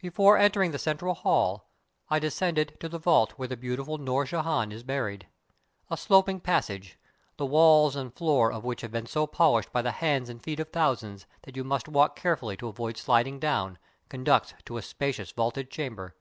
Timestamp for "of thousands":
10.60-11.26